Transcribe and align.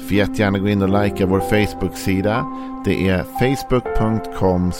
Får 0.00 0.16
jättegärna 0.16 0.58
gå 0.58 0.68
in 0.68 0.82
och 0.82 1.02
likea 1.02 1.26
vår 1.26 1.40
Facebook-sida. 1.40 2.46
Det 2.84 3.08
är 3.08 3.22
facebook.com 3.22 4.72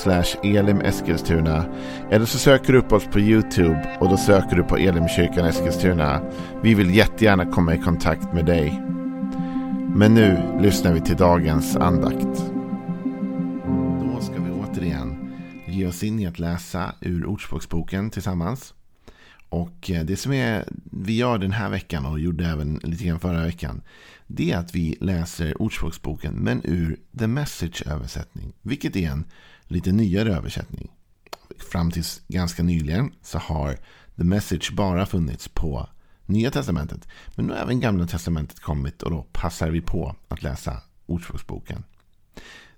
elimeskilstuna. 0.43 1.65
Eller 2.11 2.27
så 2.27 2.39
söker 2.39 2.73
du 2.73 2.79
upp 2.79 2.93
oss 2.93 3.05
på 3.05 3.21
YouTube 3.21 3.97
och 4.01 4.09
då 4.09 4.17
söker 4.17 4.57
du 4.57 4.63
på 4.63 4.77
Elimkyrkan 4.77 5.47
Eskilstuna. 5.47 6.21
Vi 6.63 6.75
vill 6.75 6.95
jättegärna 6.95 7.47
komma 7.47 7.75
i 7.75 7.79
kontakt 7.79 8.33
med 8.33 8.47
dig. 8.47 8.83
Men 9.95 10.15
nu 10.15 10.59
lyssnar 10.61 10.93
vi 10.93 11.01
till 11.01 11.17
dagens 11.17 11.77
andakt. 11.77 12.53
Då 14.03 14.21
ska 14.21 14.35
vi 14.35 14.51
återigen 14.51 15.33
ge 15.67 15.87
oss 15.87 16.03
in 16.03 16.21
i 16.21 16.27
att 16.27 16.39
läsa 16.39 16.95
ur 17.01 17.27
Ordspråksboken 17.27 18.11
tillsammans. 18.11 18.75
Och 19.51 19.91
eh, 19.91 20.05
det 20.05 20.17
som 20.17 20.33
är, 20.33 20.65
vi 20.93 21.17
gör 21.17 21.39
den 21.39 21.53
här 21.53 21.71
veckan 21.71 22.07
och 22.07 22.21
gjorde 22.21 22.47
även 22.47 22.81
lite 22.83 23.05
grann 23.05 23.21
förra 23.21 23.45
veckan. 23.45 23.83
Det 24.27 24.53
är 24.53 24.59
att 24.59 24.75
vi 24.75 24.97
läser 25.01 25.63
Ordspråksboken 25.63 26.35
men 26.35 26.61
ur 26.65 26.97
The 27.19 27.27
Message-översättning. 27.27 28.53
Vilket 28.63 28.97
är 28.97 29.11
en 29.11 29.25
lite 29.63 29.93
nyare 29.93 30.37
översättning. 30.37 30.91
Fram 31.73 31.91
tills 31.91 32.23
ganska 32.29 32.63
nyligen 32.63 33.13
så 33.23 33.39
har 33.39 33.79
The 34.17 34.25
Message 34.25 34.73
bara 34.73 35.07
funnits 35.07 35.49
på 35.49 35.89
Nya 36.27 36.51
Testamentet. 36.51 37.09
Men 37.37 37.47
nu 37.47 37.53
har 37.53 37.61
även 37.61 37.81
Gamla 37.81 38.07
Testamentet 38.07 38.61
kommit 38.61 39.03
och 39.03 39.11
då 39.11 39.27
passar 39.33 39.71
vi 39.71 39.81
på 39.81 40.17
att 40.29 40.43
läsa 40.43 40.83
Ordspråksboken. 41.07 41.85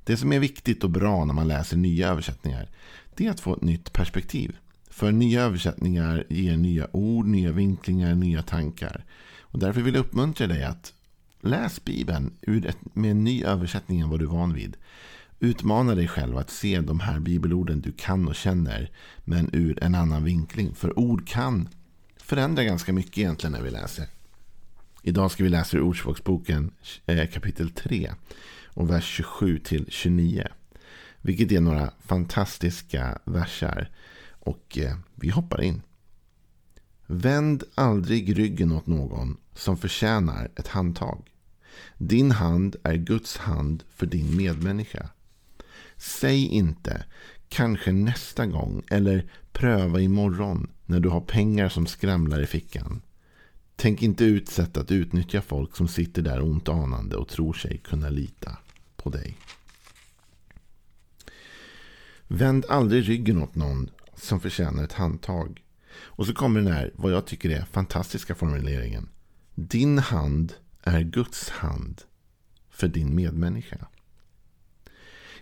Det 0.04 0.16
som 0.16 0.32
är 0.32 0.38
viktigt 0.38 0.84
och 0.84 0.90
bra 0.90 1.24
när 1.24 1.34
man 1.34 1.48
läser 1.48 1.76
nya 1.76 2.08
översättningar 2.08 2.68
det 3.14 3.26
är 3.26 3.30
att 3.30 3.40
få 3.40 3.54
ett 3.54 3.62
nytt 3.62 3.92
perspektiv. 3.92 4.56
För 4.92 5.12
nya 5.12 5.42
översättningar 5.42 6.24
ger 6.28 6.56
nya 6.56 6.88
ord, 6.92 7.26
nya 7.26 7.52
vinklingar, 7.52 8.14
nya 8.14 8.42
tankar. 8.42 9.04
Och 9.40 9.58
därför 9.58 9.80
vill 9.80 9.94
jag 9.94 10.00
uppmuntra 10.00 10.46
dig 10.46 10.64
att 10.64 10.92
läs 11.40 11.84
Bibeln 11.84 12.32
med 12.92 13.10
en 13.10 13.24
ny 13.24 13.44
översättning 13.44 14.00
än 14.00 14.10
vad 14.10 14.18
du 14.18 14.24
är 14.24 14.30
van 14.30 14.54
vid. 14.54 14.76
Utmana 15.40 15.94
dig 15.94 16.08
själv 16.08 16.36
att 16.36 16.50
se 16.50 16.80
de 16.80 17.00
här 17.00 17.20
bibelorden 17.20 17.80
du 17.80 17.92
kan 17.92 18.28
och 18.28 18.34
känner 18.34 18.90
men 19.24 19.50
ur 19.52 19.84
en 19.84 19.94
annan 19.94 20.24
vinkling. 20.24 20.74
För 20.74 20.98
ord 20.98 21.28
kan 21.28 21.68
förändra 22.16 22.64
ganska 22.64 22.92
mycket 22.92 23.18
egentligen 23.18 23.52
när 23.52 23.62
vi 23.62 23.70
läser. 23.70 24.06
Idag 25.02 25.30
ska 25.30 25.44
vi 25.44 25.50
läsa 25.50 25.76
ur 25.76 25.82
Ordspråksboken 25.82 26.70
eh, 27.06 27.26
kapitel 27.26 27.70
3 27.70 28.12
och 28.66 28.90
vers 28.90 29.04
27 29.04 29.58
till 29.58 29.86
29. 29.88 30.46
Vilket 31.20 31.52
är 31.52 31.60
några 31.60 31.90
fantastiska 32.00 33.18
versar. 33.24 33.88
Och 34.44 34.78
eh, 34.78 34.96
vi 35.14 35.28
hoppar 35.28 35.62
in. 35.62 35.82
Vänd 37.06 37.64
aldrig 37.74 38.38
ryggen 38.38 38.72
åt 38.72 38.86
någon 38.86 39.36
som 39.54 39.76
förtjänar 39.76 40.50
ett 40.56 40.68
handtag. 40.68 41.30
Din 41.98 42.30
hand 42.30 42.76
är 42.82 42.94
Guds 42.94 43.36
hand 43.36 43.82
för 43.90 44.06
din 44.06 44.36
medmänniska. 44.36 45.08
Säg 45.96 46.46
inte 46.46 47.04
kanske 47.48 47.92
nästa 47.92 48.46
gång 48.46 48.82
eller 48.90 49.30
pröva 49.52 50.00
imorgon 50.00 50.70
när 50.86 51.00
du 51.00 51.08
har 51.08 51.20
pengar 51.20 51.68
som 51.68 51.86
skramlar 51.86 52.42
i 52.42 52.46
fickan. 52.46 53.02
Tänk 53.76 54.02
inte 54.02 54.24
ut 54.24 54.48
sätt 54.48 54.76
att 54.76 54.90
utnyttja 54.90 55.42
folk 55.42 55.76
som 55.76 55.88
sitter 55.88 56.22
där 56.22 56.42
ont 56.42 56.68
anande 56.68 57.16
och 57.16 57.28
tror 57.28 57.52
sig 57.52 57.78
kunna 57.78 58.08
lita 58.08 58.58
på 58.96 59.10
dig. 59.10 59.36
Vänd 62.28 62.64
aldrig 62.68 63.08
ryggen 63.08 63.42
åt 63.42 63.54
någon 63.54 63.90
som 64.22 64.40
förtjänar 64.40 64.84
ett 64.84 64.92
handtag. 64.92 65.62
Och 65.94 66.26
så 66.26 66.34
kommer 66.34 66.60
den 66.60 66.72
här, 66.72 66.92
vad 66.94 67.12
jag 67.12 67.26
tycker 67.26 67.50
är 67.50 67.64
fantastiska 67.64 68.34
formuleringen. 68.34 69.08
Din 69.54 69.98
hand 69.98 70.54
är 70.82 71.00
Guds 71.00 71.50
hand 71.50 72.02
för 72.70 72.88
din 72.88 73.14
medmänniska. 73.14 73.86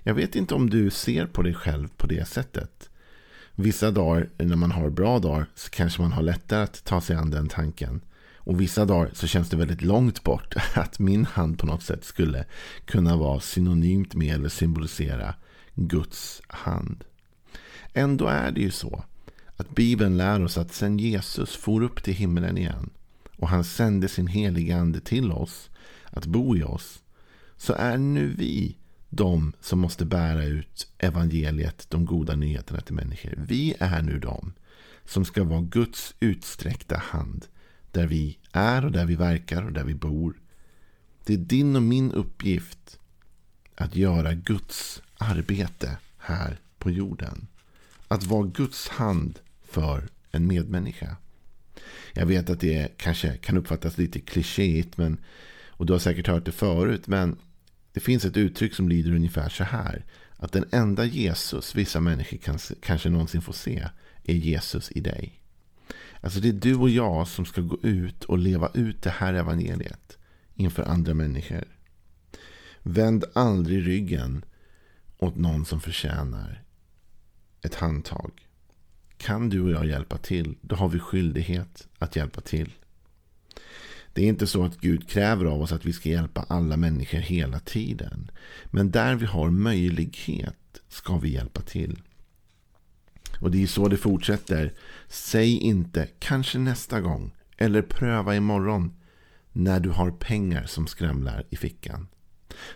Jag 0.03 0.15
vet 0.15 0.37
inte 0.37 0.55
om 0.55 0.71
du 0.71 0.91
ser 0.91 1.27
på 1.27 1.43
dig 1.43 1.55
själv 1.55 1.89
på 1.97 2.07
det 2.07 2.29
sättet. 2.29 2.91
Vissa 3.55 3.91
dagar 3.91 4.29
när 4.37 4.57
man 4.57 4.71
har 4.71 4.91
bra 4.91 5.19
dagar 5.19 5.47
så 5.55 5.71
kanske 5.71 6.03
man 6.03 6.13
har 6.13 6.23
lättare 6.23 6.63
att 6.63 6.85
ta 6.85 7.01
sig 7.01 7.17
an 7.17 7.31
den 7.31 7.49
tanken. 7.49 8.01
Och 8.37 8.61
vissa 8.61 8.85
dagar 8.85 9.11
så 9.13 9.27
känns 9.27 9.51
det 9.51 9.57
väldigt 9.57 9.83
långt 9.83 10.23
bort 10.23 10.55
att 10.75 10.99
min 10.99 11.25
hand 11.25 11.59
på 11.59 11.67
något 11.67 11.83
sätt 11.83 12.05
skulle 12.05 12.45
kunna 12.85 13.17
vara 13.17 13.41
synonymt 13.41 14.15
med 14.15 14.35
eller 14.35 14.49
symbolisera 14.49 15.35
Guds 15.75 16.43
hand. 16.49 17.05
Ändå 17.93 18.27
är 18.27 18.51
det 18.51 18.61
ju 18.61 18.71
så 18.71 19.05
att 19.57 19.75
Bibeln 19.75 20.17
lär 20.17 20.45
oss 20.45 20.59
att 20.59 20.73
sen 20.73 20.99
Jesus 20.99 21.57
for 21.57 21.83
upp 21.83 22.03
till 22.03 22.15
himlen 22.15 22.59
igen 22.59 22.91
och 23.37 23.49
han 23.49 23.65
sände 23.65 24.09
sin 24.09 24.27
heliga 24.27 24.77
ande 24.77 25.01
till 25.01 25.33
oss 25.33 25.71
att 26.11 26.27
bo 26.27 26.57
i 26.57 26.63
oss 26.63 27.03
så 27.57 27.73
är 27.73 27.99
nu 27.99 28.35
vi 28.39 28.77
de 29.09 29.53
som 29.61 29.79
måste 29.79 30.05
bära 30.05 30.45
ut 30.45 30.93
evangeliet, 30.99 31.87
de 31.91 32.05
goda 32.05 32.37
nyheterna 32.37 32.81
till 32.81 32.95
människor. 32.95 33.35
Vi 33.37 33.75
är 33.81 34.03
nu 34.03 34.19
de 34.19 34.53
som 35.05 35.25
ska 35.25 35.45
vara 35.45 35.61
Guds 35.61 36.15
utsträckta 36.21 36.97
hand 36.97 37.47
där 37.93 38.07
vi 38.07 38.39
är 38.53 38.85
och 38.85 38.93
där 38.93 39.07
vi 39.07 39.15
verkar 39.15 39.63
och 39.63 39.73
där 39.73 39.85
vi 39.85 39.95
bor. 39.95 40.35
Det 41.25 41.35
är 41.35 41.39
din 41.39 41.77
och 41.77 41.83
min 41.83 42.13
uppgift 42.13 42.99
att 43.75 43.97
göra 43.97 44.35
Guds 44.35 45.03
arbete 45.19 45.97
här 46.19 46.61
på 46.79 46.91
jorden. 46.91 47.47
Att 48.13 48.25
vara 48.25 48.47
Guds 48.47 48.89
hand 48.89 49.39
för 49.63 50.09
en 50.31 50.47
medmänniska. 50.47 51.17
Jag 52.13 52.27
vet 52.27 52.51
att 52.51 52.61
det 52.61 52.99
kanske 52.99 53.37
kan 53.37 53.57
uppfattas 53.57 53.99
lite 53.99 54.21
klichéigt. 54.21 54.97
Men, 54.97 55.19
och 55.69 55.87
du 55.87 55.93
har 55.93 56.01
säkert 56.01 56.27
hört 56.27 56.45
det 56.45 56.53
förut. 56.53 57.07
Men 57.07 57.37
det 57.93 58.01
finns 58.01 58.25
ett 58.25 58.37
uttryck 58.37 58.75
som 58.75 58.89
lyder 58.89 59.15
ungefär 59.15 59.49
så 59.49 59.65
här. 59.65 60.05
Att 60.37 60.53
den 60.53 60.65
enda 60.71 61.05
Jesus 61.05 61.75
vissa 61.75 62.01
människor 62.01 62.37
kan, 62.37 62.59
kanske 62.83 63.11
någonsin 63.11 63.43
får 63.43 63.53
se 63.53 63.89
är 64.25 64.35
Jesus 64.35 64.91
i 64.91 65.01
dig. 65.01 65.41
Alltså 66.21 66.41
det 66.41 66.49
är 66.49 66.53
du 66.53 66.75
och 66.75 66.91
jag 66.91 67.29
som 67.29 67.45
ska 67.45 67.61
gå 67.61 67.79
ut 67.83 68.25
och 68.25 68.39
leva 68.39 68.71
ut 68.75 69.03
det 69.03 69.11
här 69.11 69.35
evangeliet 69.35 70.19
inför 70.55 70.83
andra 70.83 71.15
människor. 71.15 71.65
Vänd 72.83 73.25
aldrig 73.35 73.87
ryggen 73.87 74.45
åt 75.19 75.37
någon 75.37 75.65
som 75.65 75.81
förtjänar 75.81 76.63
ett 77.63 77.75
handtag. 77.75 78.33
Kan 79.17 79.49
du 79.49 79.63
och 79.63 79.71
jag 79.71 79.87
hjälpa 79.87 80.19
till, 80.19 80.57
då 80.61 80.77
har 80.77 80.89
vi 80.89 80.99
skyldighet 80.99 81.89
att 81.99 82.17
hjälpa 82.17 82.41
till. 82.41 82.73
Det 84.13 84.23
är 84.23 84.29
inte 84.29 84.47
så 84.47 84.65
att 84.65 84.81
Gud 84.81 85.09
kräver 85.09 85.45
av 85.45 85.63
oss 85.63 85.73
att 85.73 85.85
vi 85.85 85.93
ska 85.93 86.09
hjälpa 86.09 86.45
alla 86.49 86.77
människor 86.77 87.19
hela 87.19 87.61
tiden. 87.61 88.31
Men 88.67 88.91
där 88.91 89.15
vi 89.15 89.27
har 89.27 89.51
möjlighet 89.51 90.81
ska 90.89 91.19
vi 91.19 91.29
hjälpa 91.29 91.61
till. 91.61 92.03
Och 93.41 93.51
det 93.51 93.63
är 93.63 93.67
så 93.67 93.89
det 93.89 93.97
fortsätter. 93.97 94.73
Säg 95.09 95.57
inte 95.57 96.09
kanske 96.19 96.59
nästa 96.59 97.01
gång 97.01 97.33
eller 97.57 97.83
pröva 97.83 98.37
imorgon 98.37 98.93
när 99.53 99.81
du 99.81 99.91
har 99.91 100.11
pengar 100.11 100.65
som 100.67 100.87
skramlar 100.87 101.45
i 101.51 101.57
fickan. 101.57 102.09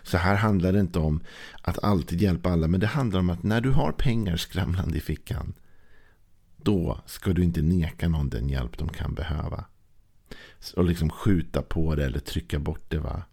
Så 0.03 0.17
här 0.17 0.35
handlar 0.35 0.73
det 0.73 0.79
inte 0.79 0.99
om 0.99 1.19
att 1.61 1.83
alltid 1.83 2.21
hjälpa 2.21 2.49
alla, 2.49 2.67
men 2.67 2.79
det 2.79 2.87
handlar 2.87 3.19
om 3.19 3.29
att 3.29 3.43
när 3.43 3.61
du 3.61 3.71
har 3.71 3.91
pengar 3.91 4.37
skramlande 4.37 4.97
i 4.97 5.01
fickan, 5.01 5.53
då 6.57 7.01
ska 7.05 7.33
du 7.33 7.43
inte 7.43 7.61
neka 7.61 8.07
någon 8.07 8.29
den 8.29 8.49
hjälp 8.49 8.77
de 8.77 8.89
kan 8.89 9.13
behöva. 9.13 9.65
Och 10.75 10.85
liksom 10.85 11.09
skjuta 11.09 11.61
på 11.61 11.95
det 11.95 12.05
eller 12.05 12.19
trycka 12.19 12.59
bort 12.59 12.85
det. 12.87 12.99
va. 12.99 13.23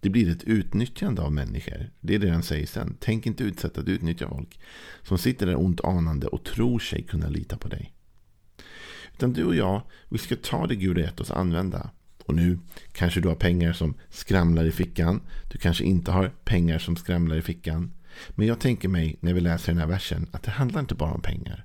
Det 0.00 0.10
blir 0.10 0.30
ett 0.30 0.44
utnyttjande 0.44 1.22
av 1.22 1.32
människor. 1.32 1.90
Det 2.00 2.14
är 2.14 2.18
det 2.18 2.30
han 2.30 2.42
säger 2.42 2.66
sen. 2.66 2.96
Tänk 3.00 3.26
inte 3.26 3.44
utsätta 3.44 3.80
att 3.80 3.88
utnyttja 3.88 4.28
folk. 4.28 4.60
Som 5.02 5.18
sitter 5.18 5.46
där 5.46 5.60
ont 5.60 5.80
anande 5.80 6.26
och 6.26 6.44
tror 6.44 6.78
sig 6.78 7.02
kunna 7.02 7.28
lita 7.28 7.56
på 7.56 7.68
dig. 7.68 7.92
Utan 9.14 9.32
du 9.32 9.44
och 9.44 9.54
jag, 9.54 9.82
vi 10.08 10.18
ska 10.18 10.36
ta 10.36 10.66
det 10.66 10.76
Gud 10.76 10.96
har 10.96 11.04
gett 11.04 11.20
oss 11.20 11.30
använda. 11.30 11.90
Och 12.28 12.34
nu 12.34 12.58
kanske 12.92 13.20
du 13.20 13.28
har 13.28 13.34
pengar 13.34 13.72
som 13.72 13.94
skramlar 14.10 14.64
i 14.64 14.72
fickan. 14.72 15.20
Du 15.52 15.58
kanske 15.58 15.84
inte 15.84 16.10
har 16.10 16.32
pengar 16.44 16.78
som 16.78 16.96
skramlar 16.96 17.36
i 17.36 17.42
fickan. 17.42 17.92
Men 18.30 18.46
jag 18.46 18.60
tänker 18.60 18.88
mig 18.88 19.16
när 19.20 19.32
vi 19.32 19.40
läser 19.40 19.72
den 19.72 19.80
här 19.80 19.88
versen 19.88 20.26
att 20.32 20.42
det 20.42 20.50
handlar 20.50 20.80
inte 20.80 20.94
bara 20.94 21.12
om 21.12 21.22
pengar. 21.22 21.64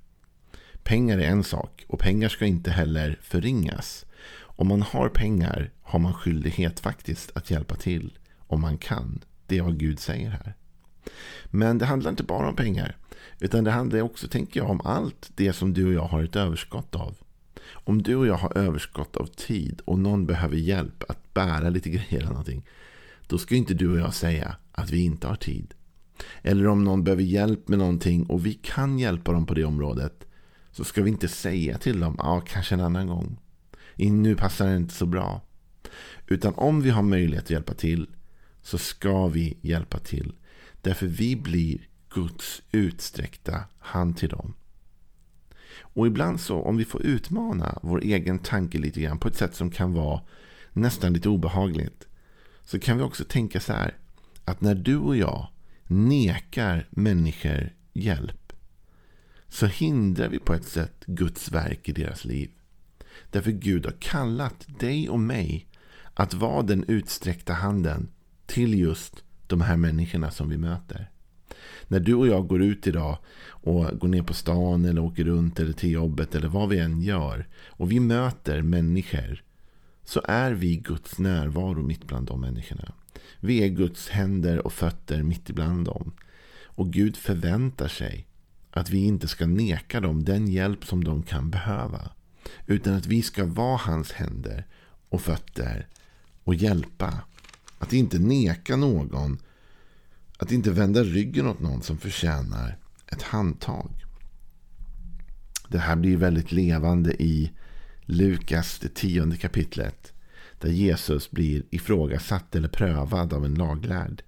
Pengar 0.83 1.17
är 1.17 1.27
en 1.27 1.43
sak 1.43 1.85
och 1.87 1.99
pengar 1.99 2.29
ska 2.29 2.45
inte 2.45 2.71
heller 2.71 3.19
förringas. 3.21 4.05
Om 4.35 4.67
man 4.67 4.81
har 4.81 5.09
pengar 5.09 5.71
har 5.81 5.99
man 5.99 6.13
skyldighet 6.13 6.79
faktiskt 6.79 7.31
att 7.35 7.51
hjälpa 7.51 7.75
till 7.75 8.17
om 8.37 8.61
man 8.61 8.77
kan. 8.77 9.19
Det 9.47 9.57
är 9.57 9.61
vad 9.61 9.79
Gud 9.79 9.99
säger 9.99 10.29
här. 10.29 10.53
Men 11.45 11.77
det 11.77 11.85
handlar 11.85 12.11
inte 12.11 12.23
bara 12.23 12.49
om 12.49 12.55
pengar. 12.55 12.97
Utan 13.39 13.63
det 13.63 13.71
handlar 13.71 14.01
också, 14.01 14.27
tänker 14.27 14.59
jag, 14.59 14.69
om 14.69 14.81
allt 14.81 15.31
det 15.35 15.53
som 15.53 15.73
du 15.73 15.87
och 15.87 15.93
jag 15.93 16.07
har 16.07 16.23
ett 16.23 16.35
överskott 16.35 16.95
av. 16.95 17.15
Om 17.71 18.01
du 18.01 18.15
och 18.15 18.27
jag 18.27 18.37
har 18.37 18.57
överskott 18.57 19.17
av 19.17 19.25
tid 19.25 19.81
och 19.85 19.99
någon 19.99 20.25
behöver 20.25 20.55
hjälp 20.55 21.03
att 21.07 21.33
bära 21.33 21.69
lite 21.69 21.89
grejer 21.89 22.17
eller 22.17 22.29
någonting. 22.29 22.65
Då 23.27 23.37
ska 23.37 23.55
inte 23.55 23.73
du 23.73 23.91
och 23.91 23.99
jag 23.99 24.13
säga 24.13 24.55
att 24.71 24.89
vi 24.89 25.03
inte 25.03 25.27
har 25.27 25.35
tid. 25.35 25.73
Eller 26.41 26.67
om 26.67 26.83
någon 26.83 27.03
behöver 27.03 27.23
hjälp 27.23 27.67
med 27.67 27.79
någonting 27.79 28.25
och 28.25 28.45
vi 28.45 28.53
kan 28.53 28.99
hjälpa 28.99 29.31
dem 29.31 29.45
på 29.45 29.53
det 29.53 29.65
området. 29.65 30.27
Så 30.71 30.83
ska 30.83 31.03
vi 31.03 31.09
inte 31.09 31.27
säga 31.27 31.77
till 31.77 31.99
dem, 31.99 32.15
ja 32.19 32.41
kanske 32.47 32.75
en 32.75 32.81
annan 32.81 33.07
gång. 33.07 33.39
Nu 33.95 34.35
passar 34.35 34.67
det 34.67 34.75
inte 34.75 34.93
så 34.93 35.05
bra. 35.05 35.41
Utan 36.27 36.53
om 36.55 36.81
vi 36.81 36.89
har 36.89 37.03
möjlighet 37.03 37.43
att 37.43 37.49
hjälpa 37.49 37.73
till 37.73 38.09
så 38.61 38.77
ska 38.77 39.27
vi 39.27 39.57
hjälpa 39.61 39.99
till. 39.99 40.33
Därför 40.81 41.07
vi 41.07 41.35
blir 41.35 41.87
Guds 42.09 42.61
utsträckta 42.71 43.63
hand 43.79 44.17
till 44.17 44.29
dem. 44.29 44.53
Och 45.93 46.07
ibland 46.07 46.39
så, 46.39 46.61
om 46.61 46.77
vi 46.77 46.85
får 46.85 47.01
utmana 47.01 47.79
vår 47.81 48.03
egen 48.03 48.39
tanke 48.39 48.77
lite 48.77 49.01
grann 49.01 49.19
på 49.19 49.27
ett 49.27 49.35
sätt 49.35 49.55
som 49.55 49.71
kan 49.71 49.93
vara 49.93 50.21
nästan 50.73 51.13
lite 51.13 51.29
obehagligt. 51.29 52.07
Så 52.63 52.79
kan 52.79 52.97
vi 52.97 53.03
också 53.03 53.23
tänka 53.23 53.59
så 53.59 53.73
här. 53.73 53.97
Att 54.45 54.61
när 54.61 54.75
du 54.75 54.97
och 54.97 55.17
jag 55.17 55.47
nekar 55.87 56.87
människor 56.89 57.73
hjälp. 57.93 58.53
Så 59.47 59.65
hindrar 59.65 60.29
vi 60.29 60.39
på 60.39 60.53
ett 60.53 60.65
sätt 60.65 61.05
Guds 61.05 61.51
verk 61.51 61.89
i 61.89 61.91
deras 61.91 62.25
liv. 62.25 62.51
Därför 63.31 63.51
Gud 63.51 63.85
har 63.85 63.93
kallat 63.99 64.65
dig 64.79 65.09
och 65.09 65.19
mig 65.19 65.67
att 66.13 66.33
vara 66.33 66.61
den 66.61 66.85
utsträckta 66.87 67.53
handen 67.53 68.09
till 68.45 68.79
just 68.79 69.23
de 69.47 69.61
här 69.61 69.77
människorna 69.77 70.31
som 70.31 70.49
vi 70.49 70.57
möter. 70.57 71.09
När 71.87 71.99
du 71.99 72.13
och 72.13 72.27
jag 72.27 72.47
går 72.47 72.61
ut 72.61 72.87
idag 72.87 73.17
och 73.45 73.99
går 73.99 74.07
ner 74.07 74.23
på 74.23 74.33
stan 74.33 74.85
eller 74.85 75.01
åker 75.01 75.23
runt 75.23 75.59
eller 75.59 75.73
till 75.73 75.91
jobbet 75.91 76.35
eller 76.35 76.47
vad 76.47 76.69
vi 76.69 76.79
än 76.79 77.01
gör 77.01 77.47
och 77.67 77.91
vi 77.91 77.99
möter 77.99 78.61
människor 78.61 79.43
så 80.05 80.21
är 80.23 80.51
vi 80.51 80.75
Guds 80.75 81.19
närvaro 81.19 81.81
mitt 81.81 82.07
bland 82.07 82.27
de 82.27 82.41
människorna. 82.41 82.93
Vi 83.39 83.63
är 83.63 83.67
Guds 83.67 84.09
händer 84.09 84.65
och 84.65 84.73
fötter 84.73 85.23
mitt 85.23 85.49
ibland 85.49 85.85
dem. 85.85 86.11
Och 86.65 86.93
Gud 86.93 87.17
förväntar 87.17 87.87
sig 87.87 88.27
att 88.71 88.89
vi 88.89 88.97
inte 88.97 89.27
ska 89.27 89.45
neka 89.45 89.99
dem 89.99 90.23
den 90.23 90.47
hjälp 90.47 90.85
som 90.85 91.03
de 91.03 91.23
kan 91.23 91.49
behöva. 91.49 92.11
Utan 92.65 92.93
att 92.93 93.05
vi 93.05 93.21
ska 93.21 93.45
vara 93.45 93.77
hans 93.77 94.11
händer 94.11 94.67
och 95.09 95.21
fötter 95.21 95.87
och 96.43 96.55
hjälpa. 96.55 97.19
Att 97.77 97.93
inte 97.93 98.19
neka 98.19 98.75
någon. 98.75 99.37
Att 100.37 100.51
inte 100.51 100.71
vända 100.71 101.03
ryggen 101.03 101.47
åt 101.47 101.59
någon 101.59 101.81
som 101.81 101.97
förtjänar 101.97 102.77
ett 103.07 103.21
handtag. 103.21 104.05
Det 105.67 105.79
här 105.79 105.95
blir 105.95 106.17
väldigt 106.17 106.51
levande 106.51 107.23
i 107.23 107.51
Lukas, 108.01 108.79
det 108.79 108.95
tionde 108.95 109.37
kapitlet. 109.37 110.13
Där 110.59 110.69
Jesus 110.69 111.31
blir 111.31 111.63
ifrågasatt 111.69 112.55
eller 112.55 112.67
prövad 112.67 113.33
av 113.33 113.45
en 113.45 113.55
laglärd. 113.55 114.23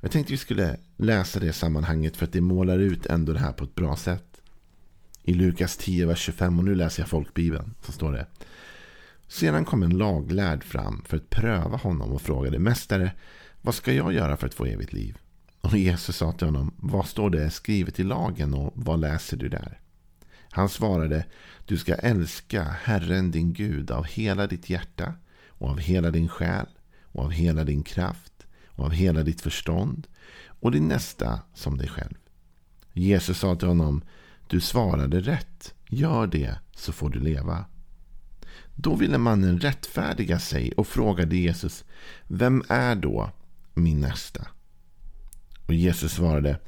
Jag 0.00 0.10
tänkte 0.10 0.32
vi 0.32 0.38
skulle 0.38 0.76
läsa 0.96 1.40
det 1.40 1.52
sammanhanget 1.52 2.16
för 2.16 2.24
att 2.26 2.32
det 2.32 2.40
målar 2.40 2.78
ut 2.78 3.06
ändå 3.06 3.32
det 3.32 3.38
här 3.38 3.52
på 3.52 3.64
ett 3.64 3.74
bra 3.74 3.96
sätt. 3.96 4.40
I 5.22 5.34
Lukas 5.34 5.76
10, 5.76 6.06
vers 6.06 6.18
25, 6.18 6.58
och 6.58 6.64
nu 6.64 6.74
läser 6.74 7.02
jag 7.02 7.08
folkbibeln, 7.08 7.74
så 7.82 7.92
står 7.92 8.12
det. 8.12 8.26
Sedan 9.28 9.64
kom 9.64 9.82
en 9.82 9.98
laglärd 9.98 10.64
fram 10.64 11.02
för 11.06 11.16
att 11.16 11.30
pröva 11.30 11.76
honom 11.76 12.12
och 12.12 12.22
frågade 12.22 12.58
Mästare, 12.58 13.12
vad 13.62 13.74
ska 13.74 13.92
jag 13.92 14.12
göra 14.12 14.36
för 14.36 14.46
att 14.46 14.54
få 14.54 14.64
evigt 14.64 14.92
liv? 14.92 15.18
Och 15.62 15.78
Jesus 15.78 16.16
sa 16.16 16.32
till 16.32 16.46
honom, 16.46 16.74
vad 16.76 17.06
står 17.06 17.30
det 17.30 17.50
skrivet 17.50 18.00
i 18.00 18.04
lagen 18.04 18.54
och 18.54 18.72
vad 18.74 19.00
läser 19.00 19.36
du 19.36 19.48
där? 19.48 19.80
Han 20.50 20.68
svarade, 20.68 21.26
du 21.66 21.78
ska 21.78 21.94
älska 21.94 22.62
Herren 22.62 23.30
din 23.30 23.52
Gud 23.52 23.90
av 23.90 24.04
hela 24.04 24.46
ditt 24.46 24.70
hjärta 24.70 25.14
och 25.48 25.68
av 25.68 25.78
hela 25.78 26.10
din 26.10 26.28
själ 26.28 26.66
och 27.02 27.24
av 27.24 27.30
hela 27.30 27.64
din 27.64 27.82
kraft 27.82 28.46
och 28.66 28.84
av 28.84 28.90
hela 28.90 29.22
ditt 29.22 29.40
förstånd 29.40 30.06
och 30.60 30.72
din 30.72 30.88
nästa 30.88 31.40
som 31.54 31.78
dig 31.78 31.88
själv. 31.88 32.14
Jesus 32.92 33.38
sa 33.38 33.56
till 33.56 33.68
honom, 33.68 34.02
du 34.46 34.60
svarade 34.60 35.20
rätt, 35.20 35.74
gör 35.88 36.26
det 36.26 36.58
så 36.76 36.92
får 36.92 37.10
du 37.10 37.20
leva. 37.20 37.64
Då 38.74 38.96
ville 38.96 39.18
mannen 39.18 39.60
rättfärdiga 39.60 40.38
sig 40.38 40.72
och 40.72 40.86
frågade 40.86 41.36
Jesus, 41.36 41.84
vem 42.26 42.62
är 42.68 42.94
då 42.94 43.30
min 43.74 44.00
nästa? 44.00 44.46
Och 45.72 45.76
Jesus 45.76 46.12
svarade, 46.12 46.58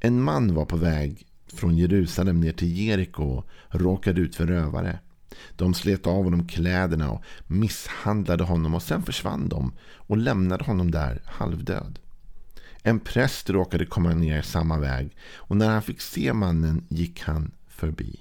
en 0.00 0.22
man 0.22 0.54
var 0.54 0.64
på 0.64 0.76
väg 0.76 1.26
från 1.46 1.76
Jerusalem 1.76 2.40
ner 2.40 2.52
till 2.52 2.78
Jeriko 2.78 3.24
och 3.24 3.44
råkade 3.70 4.20
ut 4.20 4.36
för 4.36 4.46
rövare. 4.46 4.98
De 5.56 5.74
slet 5.74 6.06
av 6.06 6.24
honom 6.24 6.48
kläderna 6.48 7.10
och 7.10 7.24
misshandlade 7.46 8.44
honom 8.44 8.74
och 8.74 8.82
sen 8.82 9.02
försvann 9.02 9.48
de 9.48 9.72
och 9.82 10.16
lämnade 10.16 10.64
honom 10.64 10.90
där 10.90 11.22
halvdöd. 11.24 11.98
En 12.82 13.00
präst 13.00 13.50
råkade 13.50 13.86
komma 13.86 14.14
ner 14.14 14.42
samma 14.42 14.78
väg 14.78 15.16
och 15.34 15.56
när 15.56 15.70
han 15.70 15.82
fick 15.82 16.00
se 16.00 16.32
mannen 16.32 16.84
gick 16.88 17.20
han 17.20 17.50
förbi. 17.68 18.20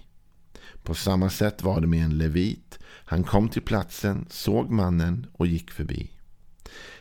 På 0.83 0.93
samma 0.93 1.29
sätt 1.29 1.63
var 1.63 1.81
det 1.81 1.87
med 1.87 2.05
en 2.05 2.17
levit. 2.17 2.79
Han 2.85 3.23
kom 3.23 3.49
till 3.49 3.61
platsen, 3.61 4.25
såg 4.29 4.69
mannen 4.69 5.27
och 5.33 5.47
gick 5.47 5.71
förbi. 5.71 6.09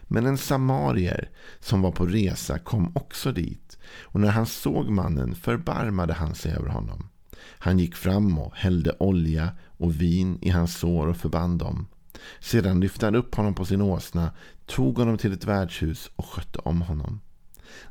Men 0.08 0.26
en 0.26 0.38
samarier 0.38 1.30
som 1.60 1.82
var 1.82 1.92
på 1.92 2.06
resa 2.06 2.58
kom 2.58 2.96
också 2.96 3.32
dit 3.32 3.78
och 4.02 4.20
när 4.20 4.30
han 4.30 4.46
såg 4.46 4.90
mannen 4.90 5.34
förbarmade 5.34 6.12
han 6.12 6.34
sig 6.34 6.52
över 6.52 6.68
honom. 6.68 7.08
Han 7.58 7.78
gick 7.78 7.94
fram 7.94 8.38
och 8.38 8.54
hällde 8.56 8.96
olja 8.98 9.48
och 9.66 10.00
vin 10.00 10.38
i 10.42 10.50
hans 10.50 10.78
sår 10.78 11.06
och 11.06 11.16
förband 11.16 11.58
dem. 11.58 11.86
Sedan 12.40 12.80
lyfte 12.80 13.06
han 13.06 13.14
upp 13.14 13.34
honom 13.34 13.54
på 13.54 13.64
sin 13.64 13.82
åsna, 13.82 14.30
tog 14.66 14.98
honom 14.98 15.18
till 15.18 15.32
ett 15.32 15.44
värdshus 15.44 16.10
och 16.16 16.26
skötte 16.26 16.58
om 16.58 16.82
honom. 16.82 17.20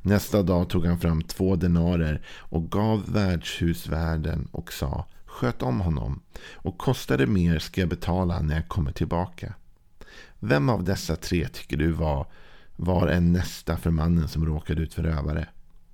Nästa 0.02 0.44
dag 0.44 0.70
tog 0.70 0.86
han 0.86 1.00
fram 1.00 1.22
två 1.22 1.56
denarer 1.56 2.26
och 2.28 2.72
gav 2.72 3.12
värdshusvärden 3.14 4.48
och 4.52 4.74
sa 4.74 5.06
Sköt 5.26 5.62
om 5.62 5.82
honom 5.82 6.22
och 6.54 6.78
kostade 6.78 7.28
mer 7.28 7.60
ska 7.60 7.82
jag 7.82 7.90
betala 7.90 8.42
när 8.42 8.56
jag 8.56 8.68
kommer 8.68 8.92
tillbaka. 8.92 9.54
Vem 10.40 10.70
av 10.70 10.84
dessa 10.84 11.16
tre 11.16 11.48
tycker 11.48 11.78
du 11.78 11.92
var, 11.92 12.28
var 12.76 13.08
en 13.08 13.34
nästa 13.34 13.78
för 13.78 13.92
mannen 13.92 14.28
som 14.28 14.46
råkade 14.46 14.82
ut 14.82 14.94
för 14.94 15.04
rövare? 15.04 15.48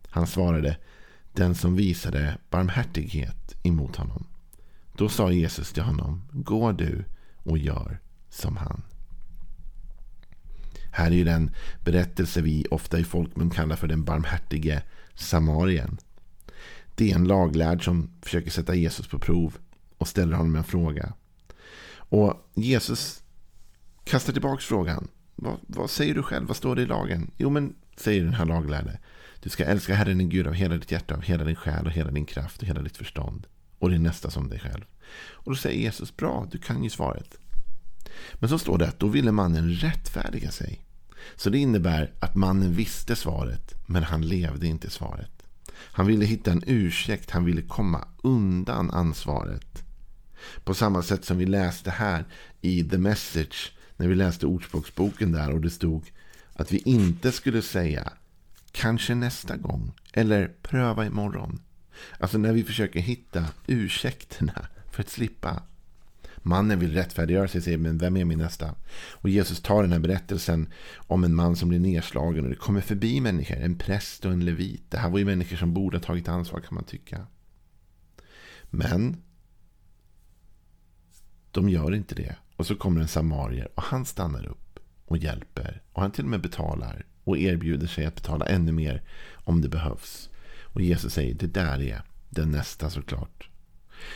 Han 0.10 0.28
svarade 0.28 0.78
den 1.34 1.56
som 1.56 1.76
visade 1.76 2.38
barmhärtighet 2.50 3.56
emot 3.64 3.96
honom. 3.96 4.28
Då 4.98 5.10
sa 5.10 5.32
Jesus 5.32 5.74
till 5.74 5.84
honom, 5.84 6.24
gå 6.32 6.72
du 6.72 7.06
och 7.44 7.58
gör 7.58 8.00
som 8.30 8.58
han. 8.58 8.82
Här 10.92 11.12
är 11.12 11.16
ju 11.16 11.24
den 11.24 11.52
berättelse 11.84 12.42
vi 12.42 12.66
ofta 12.72 13.00
i 13.00 13.04
folkmun 13.04 13.50
kallar 13.50 13.76
för 13.76 13.88
den 13.88 14.04
barmhärtige 14.04 14.82
samarien. 15.16 15.98
Det 16.96 17.12
är 17.12 17.16
en 17.16 17.28
laglärd 17.28 17.86
som 17.86 18.10
försöker 18.22 18.52
sätta 18.52 18.76
Jesus 18.76 19.08
på 19.08 19.20
prov 19.20 19.58
och 19.98 20.08
ställer 20.08 20.38
honom 20.38 20.56
en 20.56 20.64
fråga. 20.64 21.14
Och 21.96 22.50
Jesus 22.54 23.24
kastar 24.08 24.34
tillbaka 24.34 24.62
frågan. 24.62 25.08
Vad, 25.36 25.60
vad, 25.68 25.90
säger 25.90 26.14
du 26.16 26.24
själv? 26.24 26.48
Vad 26.48 26.58
står 26.58 26.76
det 26.76 26.82
i 26.82 26.86
lagen? 26.86 27.32
Jo, 27.38 27.50
men 27.50 27.76
säger 27.98 28.24
den 28.24 28.34
här 28.34 28.46
laglärde. 28.46 29.00
Du 29.40 29.50
ska 29.50 29.66
älska 29.66 29.96
Herren 29.96 30.18
din 30.18 30.30
Gud 30.30 30.48
av 30.48 30.54
hela 30.54 30.78
ditt 30.78 30.92
hjärta, 30.92 31.16
av 31.16 31.22
hela 31.22 31.44
din 31.44 31.56
själ 31.56 31.86
och 31.86 31.92
hela 31.92 32.12
din 32.12 32.26
kraft 32.26 32.62
och 32.62 32.68
hela 32.68 32.82
ditt 32.82 32.98
förstånd. 32.98 33.48
Och 33.80 33.90
din 33.90 34.04
nästa 34.04 34.30
som 34.30 34.50
dig 34.50 34.60
själv. 34.60 34.86
Och 35.32 35.52
då 35.52 35.56
säger 35.56 35.80
Jesus, 35.80 36.18
bra, 36.18 36.48
du 36.52 36.58
kan 36.58 36.84
ju 36.84 36.90
svaret. 36.90 37.40
Men 38.34 38.50
så 38.50 38.60
står 38.60 38.78
det 38.78 38.88
att 38.88 39.00
då 39.00 39.08
ville 39.08 39.32
mannen 39.32 39.72
rättfärdiga 39.72 40.52
sig. 40.52 40.82
Så 41.36 41.50
det 41.50 41.58
innebär 41.58 42.12
att 42.20 42.36
mannen 42.36 42.74
visste 42.74 43.16
svaret, 43.16 43.74
men 43.86 44.04
han 44.04 44.22
levde 44.22 44.68
inte 44.68 44.90
svaret. 44.90 45.32
Han 45.74 46.08
ville 46.08 46.26
hitta 46.26 46.52
en 46.52 46.64
ursäkt, 46.68 47.32
han 47.32 47.46
ville 47.46 47.62
komma 47.62 48.08
undan 48.24 48.92
ansvaret. 48.92 49.84
På 50.64 50.74
samma 50.74 51.02
sätt 51.02 51.26
som 51.26 51.38
vi 51.38 51.46
läste 51.46 51.92
här 51.92 52.26
i 52.62 52.84
The 52.84 52.98
Message, 52.98 53.72
när 53.98 54.08
vi 54.08 54.16
läste 54.16 54.46
Ordspråksboken 54.46 55.32
där 55.32 55.52
och 55.52 55.62
det 55.62 55.70
stod 55.70 56.12
att 56.54 56.72
vi 56.72 56.78
inte 56.78 57.32
skulle 57.32 57.62
säga 57.62 58.14
kanske 58.72 59.16
nästa 59.16 59.58
gång 59.58 59.92
eller 60.14 60.48
pröva 60.62 61.06
imorgon. 61.06 61.62
Alltså 62.20 62.38
när 62.38 62.54
vi 62.54 62.64
försöker 62.64 63.00
hitta 63.00 63.46
ursäkterna 63.68 64.68
för 64.92 65.04
att 65.04 65.10
slippa. 65.10 65.64
Mannen 66.38 66.80
vill 66.80 66.94
rättfärdiggöra 66.94 67.48
sig 67.48 67.60
och 67.60 67.64
säger, 67.64 67.78
men 67.78 67.98
vem 67.98 68.18
är 68.18 68.26
min 68.26 68.38
nästa? 68.38 68.76
Och 69.12 69.30
Jesus 69.30 69.62
tar 69.62 69.82
den 69.82 69.92
här 69.92 70.00
berättelsen 70.00 70.74
om 70.96 71.24
en 71.24 71.36
man 71.36 71.56
som 71.56 71.70
blir 71.70 71.80
nedslagen 71.80 72.44
och 72.44 72.50
det 72.50 72.56
kommer 72.56 72.82
förbi 72.82 73.22
människor, 73.22 73.58
en 73.58 73.78
präst 73.78 74.26
och 74.26 74.32
en 74.32 74.46
levit. 74.46 74.92
Det 74.92 74.98
här 74.98 75.10
var 75.10 75.20
ju 75.20 75.26
människor 75.26 75.58
som 75.58 75.74
borde 75.74 75.98
ha 75.98 76.04
tagit 76.04 76.28
ansvar 76.28 76.60
kan 76.60 76.76
man 76.76 76.84
tycka. 76.84 77.28
Men 78.70 79.22
de 81.52 81.70
gör 81.70 81.96
inte 81.96 82.16
det. 82.16 82.36
Och 82.58 82.68
så 82.68 82.76
kommer 82.76 83.02
en 83.02 83.08
samarier 83.08 83.70
och 83.76 83.84
han 83.84 84.06
stannar 84.06 84.46
upp 84.46 84.80
och 85.06 85.18
hjälper. 85.18 85.82
Och 85.94 86.02
han 86.02 86.12
till 86.12 86.24
och 86.24 86.30
med 86.30 86.42
betalar 86.42 87.06
och 87.24 87.38
erbjuder 87.38 87.88
sig 87.88 88.06
att 88.06 88.16
betala 88.16 88.46
ännu 88.46 88.72
mer 88.72 89.02
om 89.34 89.62
det 89.62 89.70
behövs. 89.70 90.30
Och 90.64 90.82
Jesus 90.82 91.14
säger, 91.14 91.34
det 91.34 91.48
där 91.48 91.82
är 91.82 92.02
den 92.30 92.52
nästa 92.52 92.90
såklart. 92.90 93.50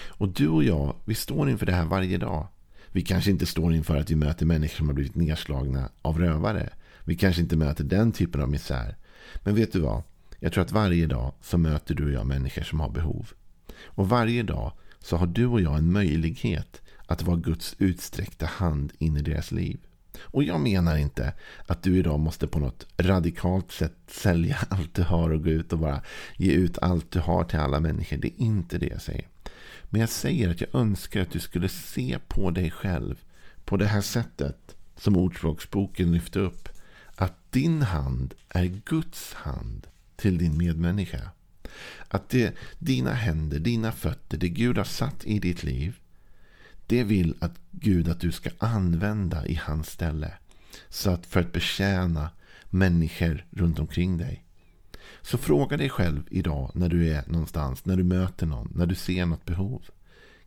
Och 0.08 0.30
du 0.30 0.48
och 0.48 0.64
jag, 0.64 0.96
vi 1.06 1.16
står 1.16 1.50
inför 1.50 1.66
det 1.66 1.72
här 1.72 1.86
varje 1.86 2.18
dag. 2.18 2.48
Vi 2.88 3.02
kanske 3.02 3.32
inte 3.32 3.46
står 3.46 3.74
inför 3.74 3.98
att 3.98 4.12
vi 4.12 4.16
möter 4.16 4.46
människor 4.46 4.78
som 4.78 4.88
har 4.88 4.94
blivit 4.94 5.16
nedslagna 5.16 5.90
av 6.02 6.20
rövare. 6.20 6.70
Vi 7.04 7.16
kanske 7.16 7.42
inte 7.42 7.56
möter 7.56 7.84
den 7.84 8.12
typen 8.12 8.42
av 8.42 8.50
misär. 8.50 8.98
Men 9.44 9.56
vet 9.56 9.74
du 9.74 9.80
vad? 9.80 10.04
Jag 10.40 10.54
tror 10.54 10.64
att 10.64 10.72
varje 10.72 11.08
dag 11.08 11.34
så 11.42 11.58
möter 11.58 11.96
du 11.96 12.06
och 12.06 12.12
jag 12.12 12.28
människor 12.28 12.64
som 12.64 12.80
har 12.80 12.90
behov. 12.90 13.30
Och 13.84 14.10
varje 14.10 14.44
dag 14.44 14.72
så 15.00 15.18
har 15.18 15.28
du 15.28 15.46
och 15.46 15.62
jag 15.62 15.78
en 15.78 15.92
möjlighet 15.92 16.81
att 17.12 17.24
vara 17.24 17.38
Guds 17.38 17.76
utsträckta 17.78 18.46
hand 18.46 18.94
in 18.98 19.18
i 19.18 19.22
deras 19.22 19.52
liv. 19.52 19.80
Och 20.20 20.44
jag 20.44 20.62
menar 20.62 20.98
inte 20.98 21.34
att 21.66 21.84
du 21.84 21.98
idag 21.98 22.20
måste 22.20 22.48
på 22.48 22.60
något 22.60 22.88
radikalt 22.98 23.72
sätt 23.72 23.96
sälja 24.08 24.58
allt 24.70 24.94
du 24.94 25.04
har 25.04 25.30
och 25.30 25.44
gå 25.44 25.50
ut 25.50 25.74
och 25.74 25.80
bara 25.80 26.02
ge 26.38 26.52
ut 26.52 26.78
allt 26.78 27.12
du 27.12 27.20
har 27.20 27.44
till 27.44 27.60
alla 27.60 27.80
människor. 27.80 28.18
Det 28.18 28.28
är 28.28 28.42
inte 28.42 28.78
det 28.78 28.88
jag 28.88 29.02
säger. 29.02 29.28
Men 29.84 30.02
jag 30.02 30.10
säger 30.10 30.50
att 30.50 30.62
jag 30.62 30.76
önskar 30.76 31.22
att 31.22 31.32
du 31.32 31.40
skulle 31.40 31.70
se 31.70 32.20
på 32.28 32.52
dig 32.52 32.72
själv 32.72 33.16
på 33.66 33.78
det 33.78 33.86
här 33.86 34.02
sättet 34.02 34.76
som 34.98 35.18
Ordspråksboken 35.18 36.12
lyfter 36.12 36.40
upp. 36.40 36.70
Att 37.16 37.52
din 37.52 37.82
hand 37.82 38.34
är 38.50 38.66
Guds 38.66 39.34
hand 39.34 39.88
till 40.16 40.38
din 40.38 40.58
medmänniska. 40.58 41.32
Att 42.08 42.30
det, 42.30 42.56
dina 42.80 43.14
händer, 43.14 43.60
dina 43.60 43.92
fötter, 43.92 44.38
det 44.38 44.50
Gud 44.50 44.78
har 44.78 44.84
satt 44.84 45.26
i 45.26 45.40
ditt 45.40 45.64
liv. 45.64 46.00
Det 46.92 47.04
vill 47.04 47.36
att 47.40 47.60
Gud 47.72 48.10
att 48.10 48.20
du 48.20 48.32
ska 48.32 48.50
använda 48.60 49.46
i 49.46 49.56
hans 49.56 49.90
ställe. 49.90 50.34
Så 50.90 51.10
att 51.10 51.26
för 51.26 51.40
att 51.40 51.52
betjäna 51.52 52.30
människor 52.70 53.46
runt 53.52 53.80
omkring 53.80 54.18
dig. 54.18 54.46
Så 55.22 55.38
fråga 55.38 55.78
dig 55.78 55.90
själv 55.90 56.24
idag 56.32 56.72
när 56.74 56.90
du 56.90 57.10
är 57.10 57.24
någonstans, 57.28 57.86
när 57.86 57.98
du 57.98 58.04
möter 58.04 58.46
någon, 58.46 58.72
när 58.76 58.86
du 58.86 58.96
ser 58.96 59.26
något 59.26 59.46
behov. 59.46 59.82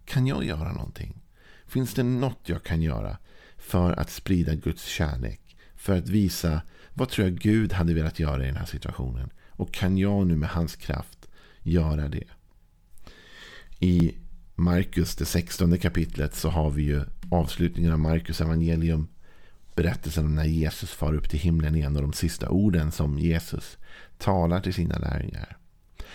Kan 0.04 0.26
jag 0.26 0.44
göra 0.44 0.72
någonting? 0.72 1.22
Finns 1.66 1.94
det 1.94 2.02
något 2.02 2.48
jag 2.48 2.62
kan 2.62 2.82
göra 2.82 3.16
för 3.56 3.92
att 3.92 4.10
sprida 4.10 4.54
Guds 4.54 4.84
kärlek? 4.84 5.56
För 5.74 5.98
att 5.98 6.08
visa 6.08 6.62
vad 6.94 7.08
tror 7.08 7.28
jag 7.28 7.38
Gud 7.38 7.72
hade 7.72 7.94
velat 7.94 8.18
göra 8.18 8.42
i 8.42 8.46
den 8.46 8.56
här 8.56 8.66
situationen? 8.66 9.30
Och 9.48 9.72
kan 9.72 9.98
jag 9.98 10.26
nu 10.26 10.36
med 10.36 10.48
hans 10.48 10.76
kraft 10.76 11.28
göra 11.62 12.08
det? 12.08 12.28
I 13.80 14.14
Markus, 14.54 15.16
det 15.16 15.24
16 15.24 15.78
kapitlet, 15.78 16.34
så 16.34 16.48
har 16.48 16.70
vi 16.70 16.82
ju 16.82 17.02
avslutningen 17.30 17.92
av 17.92 17.98
Markus 17.98 18.40
evangelium. 18.40 19.08
Berättelsen 19.74 20.24
om 20.24 20.34
när 20.34 20.44
Jesus 20.44 20.90
far 20.90 21.14
upp 21.14 21.30
till 21.30 21.38
himlen 21.38 21.74
igen 21.74 21.96
och 21.96 22.02
de 22.02 22.12
sista 22.12 22.48
orden 22.48 22.92
som 22.92 23.18
Jesus 23.18 23.78
talar 24.18 24.60
till 24.60 24.74
sina 24.74 24.98
lärjungar. 24.98 25.56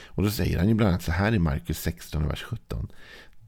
Och 0.05 0.23
då 0.23 0.31
säger 0.31 0.57
han 0.57 0.67
ju 0.67 0.73
bland 0.73 0.89
annat 0.89 1.03
så 1.03 1.11
här 1.11 1.33
i 1.33 1.39
Markus 1.39 1.79
16, 1.79 2.27
vers 2.27 2.43
17. 2.43 2.87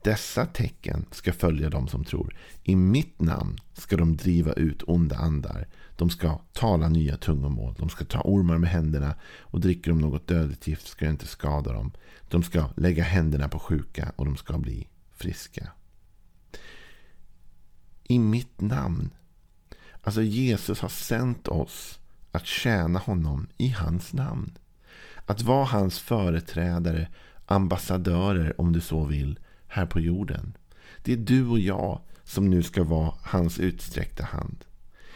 Dessa 0.04 0.46
tecken 0.46 1.06
ska 1.12 1.34
följa 1.34 1.70
dem 1.70 1.88
som 1.88 2.04
tror. 2.04 2.36
I 2.64 2.76
mitt 2.76 3.22
namn 3.22 3.58
ska 3.74 3.98
de 3.98 4.18
driva 4.18 4.54
ut 4.54 4.84
onda 4.88 5.16
andar. 5.16 5.68
De 5.96 6.10
ska 6.10 6.42
tala 6.54 6.90
nya 6.90 7.18
tungomål. 7.18 7.76
De 7.80 7.90
ska 7.90 8.06
ta 8.06 8.22
ormar 8.22 8.58
med 8.58 8.70
händerna. 8.70 9.16
Och 9.40 9.60
dricker 9.60 9.92
de 9.92 10.00
något 10.00 10.28
dödligt 10.28 10.68
gift 10.68 10.88
ska 10.88 11.06
det 11.06 11.12
inte 11.12 11.28
skada 11.28 11.74
dem. 11.74 11.92
De 12.30 12.44
ska 12.44 12.70
lägga 12.78 13.04
händerna 13.04 13.50
på 13.50 13.60
sjuka 13.60 14.12
och 14.16 14.26
de 14.26 14.38
ska 14.38 14.58
bli 14.58 14.88
friska. 15.12 15.72
I 18.04 18.20
mitt 18.20 18.62
namn. 18.62 19.10
Alltså 20.04 20.22
Jesus 20.22 20.80
har 20.80 20.90
sänt 20.90 21.48
oss 21.48 22.00
att 22.32 22.46
tjäna 22.46 23.00
honom 23.00 23.48
i 23.58 23.70
hans 23.70 24.14
namn. 24.14 24.58
Att 25.26 25.42
vara 25.42 25.66
hans 25.66 26.00
företrädare, 26.00 27.08
ambassadörer 27.46 28.62
om 28.62 28.74
du 28.74 28.82
så 28.82 29.06
vill, 29.06 29.40
här 29.72 29.86
på 29.86 30.00
jorden. 30.00 30.58
Det 31.04 31.14
är 31.14 31.18
du 31.18 31.48
och 31.48 31.60
jag 31.60 32.02
som 32.24 32.50
nu 32.50 32.64
ska 32.64 32.84
vara 32.84 33.14
hans 33.22 33.60
utsträckta 33.60 34.24
hand. 34.24 34.66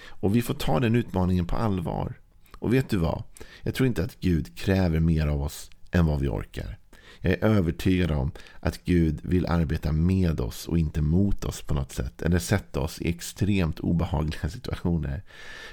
Och 0.08 0.36
vi 0.36 0.42
får 0.42 0.54
ta 0.54 0.80
den 0.80 0.96
utmaningen 0.96 1.48
på 1.48 1.56
allvar. 1.56 2.14
Och 2.60 2.74
vet 2.74 2.90
du 2.90 2.98
vad? 2.98 3.24
Jag 3.62 3.76
tror 3.76 3.88
inte 3.88 4.04
att 4.04 4.20
Gud 4.20 4.58
kräver 4.58 5.00
mer 5.00 5.28
av 5.28 5.42
oss 5.42 5.72
än 5.92 6.06
vad 6.06 6.20
vi 6.20 6.28
orkar. 6.28 6.78
Jag 7.22 7.34
är 7.34 7.44
övertygad 7.44 8.12
om 8.12 8.32
att 8.60 8.84
Gud 8.84 9.20
vill 9.24 9.46
arbeta 9.46 9.92
med 9.92 10.40
oss 10.40 10.68
och 10.68 10.78
inte 10.78 11.02
mot 11.02 11.46
oss 11.46 11.62
på 11.62 11.74
något 11.74 11.92
sätt. 11.92 12.22
Eller 12.22 12.40
sätta 12.40 12.80
oss 12.80 13.02
i 13.02 13.10
extremt 13.10 13.80
obehagliga 13.80 14.50
situationer. 14.50 15.24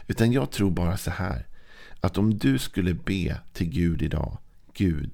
Utan 0.07 0.33
jag 0.33 0.51
tror 0.51 0.71
bara 0.71 0.97
så 0.97 1.11
här. 1.11 1.47
Att 2.01 2.19
om 2.19 2.39
du 2.39 2.59
skulle 2.59 2.95
be 2.95 3.37
till 3.53 3.69
Gud 3.69 4.03
idag. 4.03 4.39
Gud, 4.75 5.11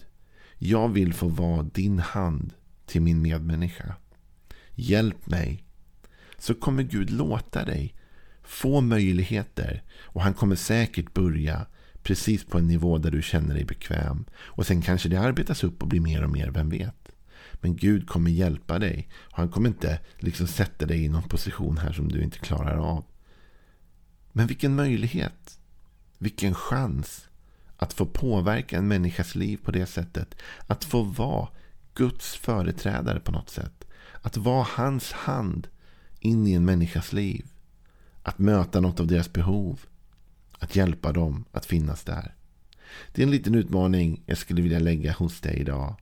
jag 0.59 0.89
vill 0.89 1.15
få 1.15 1.29
vara 1.29 1.63
din 1.63 1.99
hand 1.99 2.53
till 2.89 3.03
min 3.03 3.23
medmänniska. 3.23 3.95
Hjälp 4.75 5.27
mig. 5.27 5.65
Så 6.39 6.55
kommer 6.55 6.83
Gud 6.83 7.11
låta 7.11 7.65
dig 7.65 7.95
få 8.43 8.81
möjligheter. 8.81 9.83
Och 10.01 10.23
han 10.23 10.35
kommer 10.35 10.57
säkert 10.57 11.15
börja 11.15 11.67
precis 12.03 12.45
på 12.45 12.59
en 12.59 12.67
nivå 12.67 12.99
där 12.99 13.11
du 13.11 13.23
känner 13.23 13.55
dig 13.55 13.65
bekväm. 13.65 14.25
Och 14.35 14.67
sen 14.67 14.83
kanske 14.83 15.09
det 15.09 15.17
arbetas 15.17 15.65
upp 15.65 15.83
och 15.83 15.89
blir 15.89 16.01
mer 16.01 16.25
och 16.25 16.31
mer, 16.31 16.51
vem 16.51 16.69
vet. 16.69 17.09
Men 17.61 17.77
Gud 17.77 18.09
kommer 18.09 18.31
hjälpa 18.31 18.79
dig. 18.79 19.09
Och 19.15 19.37
han 19.37 19.49
kommer 19.49 19.69
inte 19.69 20.01
liksom 20.19 20.47
sätta 20.47 20.87
dig 20.87 21.05
i 21.05 21.09
någon 21.09 21.29
position 21.29 21.79
här 21.79 21.93
som 21.93 22.09
du 22.09 22.23
inte 22.23 22.39
klarar 22.39 22.77
av. 22.77 23.05
Men 24.33 24.47
vilken 24.47 24.75
möjlighet. 24.75 25.59
Vilken 26.19 26.55
chans. 26.55 27.29
Att 27.77 27.93
få 27.93 28.07
påverka 28.07 28.79
en 28.79 28.89
människas 28.89 29.35
liv 29.35 29.57
på 29.57 29.71
det 29.71 29.87
sättet. 29.87 30.35
Att 30.67 30.85
få 30.85 31.03
vara 31.03 31.49
Guds 31.99 32.37
företrädare 32.37 33.21
på 33.21 33.33
något 33.33 33.51
sätt. 33.51 33.85
Att 34.23 34.37
vara 34.37 34.67
hans 34.71 35.13
hand 35.13 35.69
in 36.21 36.47
i 36.47 36.53
en 36.53 36.65
människas 36.65 37.13
liv. 37.13 37.47
Att 38.23 38.39
möta 38.39 38.81
något 38.81 39.01
av 39.01 39.07
deras 39.07 39.33
behov. 39.33 39.81
Att 40.59 40.77
hjälpa 40.77 41.13
dem 41.13 41.45
att 41.53 41.67
finnas 41.67 42.05
där. 42.05 42.35
Det 43.13 43.23
är 43.23 43.27
en 43.27 43.31
liten 43.31 43.55
utmaning 43.55 44.23
jag 44.27 44.39
skulle 44.39 44.63
vilja 44.63 44.79
lägga 44.79 45.13
hos 45.13 45.41
dig 45.41 45.57
idag. 45.57 45.97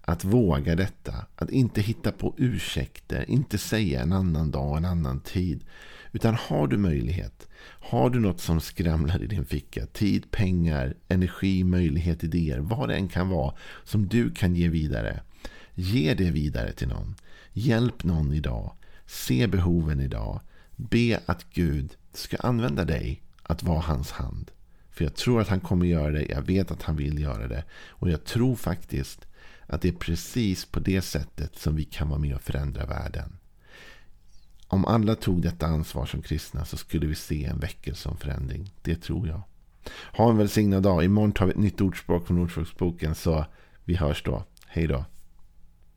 Att 0.00 0.24
våga 0.24 0.76
detta. 0.76 1.26
Att 1.36 1.50
inte 1.50 1.80
hitta 1.80 2.12
på 2.12 2.34
ursäkter. 2.36 3.30
Inte 3.30 3.58
säga 3.58 4.02
en 4.02 4.12
annan 4.12 4.50
dag, 4.50 4.76
en 4.76 4.84
annan 4.84 5.20
tid. 5.20 5.64
Utan 6.12 6.34
har 6.34 6.66
du 6.66 6.76
möjlighet. 6.76 7.48
Har 7.64 8.10
du 8.10 8.20
något 8.20 8.40
som 8.40 8.60
skramlar 8.60 9.22
i 9.22 9.26
din 9.26 9.44
ficka. 9.44 9.86
Tid, 9.86 10.30
pengar, 10.30 10.94
energi, 11.08 11.64
möjlighet, 11.64 12.24
idéer. 12.24 12.58
Vad 12.58 12.88
det 12.88 12.94
än 12.94 13.08
kan 13.08 13.28
vara. 13.28 13.54
Som 13.84 14.06
du 14.08 14.30
kan 14.30 14.56
ge 14.56 14.68
vidare. 14.68 15.20
Ge 15.74 16.14
det 16.14 16.30
vidare 16.30 16.72
till 16.72 16.88
någon. 16.88 17.14
Hjälp 17.52 18.04
någon 18.04 18.32
idag. 18.32 18.72
Se 19.06 19.46
behoven 19.46 20.00
idag. 20.00 20.40
Be 20.76 21.20
att 21.26 21.46
Gud 21.50 21.96
ska 22.12 22.36
använda 22.36 22.84
dig 22.84 23.22
att 23.42 23.62
vara 23.62 23.80
hans 23.80 24.10
hand. 24.10 24.50
För 24.90 25.04
jag 25.04 25.14
tror 25.14 25.40
att 25.40 25.48
han 25.48 25.60
kommer 25.60 25.86
göra 25.86 26.10
det. 26.10 26.26
Jag 26.28 26.42
vet 26.42 26.70
att 26.70 26.82
han 26.82 26.96
vill 26.96 27.18
göra 27.18 27.48
det. 27.48 27.64
Och 27.88 28.10
jag 28.10 28.24
tror 28.24 28.56
faktiskt 28.56 29.26
att 29.66 29.82
det 29.82 29.88
är 29.88 29.92
precis 29.92 30.64
på 30.64 30.80
det 30.80 31.02
sättet 31.02 31.58
som 31.58 31.76
vi 31.76 31.84
kan 31.84 32.08
vara 32.08 32.18
med 32.18 32.34
och 32.34 32.42
förändra 32.42 32.86
världen. 32.86 33.36
Om 34.66 34.84
alla 34.84 35.14
tog 35.14 35.42
detta 35.42 35.66
ansvar 35.66 36.06
som 36.06 36.22
kristna 36.22 36.64
så 36.64 36.76
skulle 36.76 37.06
vi 37.06 37.14
se 37.14 37.44
en 37.44 37.58
väckelse 37.58 38.08
och 38.08 38.20
förändring. 38.20 38.70
Det 38.82 38.96
tror 38.96 39.28
jag. 39.28 39.42
Ha 40.16 40.30
en 40.30 40.36
välsignad 40.36 40.82
dag. 40.82 41.04
Imorgon 41.04 41.32
tar 41.32 41.46
vi 41.46 41.52
ett 41.52 41.58
nytt 41.58 41.80
ordspråk 41.80 42.26
från 42.26 42.38
Ordspråksboken. 42.38 43.14
Så 43.14 43.46
vi 43.84 43.96
hörs 43.96 44.22
då. 44.22 44.44
Hej 44.66 44.86
då. 44.86 45.04